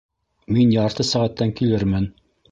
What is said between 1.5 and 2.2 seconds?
килермен